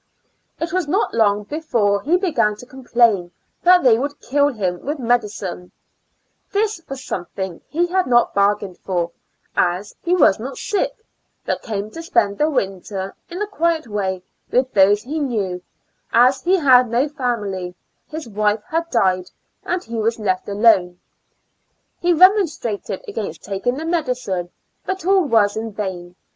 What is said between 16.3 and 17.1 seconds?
he had no